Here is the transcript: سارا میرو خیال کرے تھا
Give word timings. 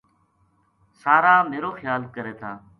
سارا 1.01 1.35
میرو 1.49 1.71
خیال 1.79 2.03
کرے 2.15 2.33
تھا 2.39 2.51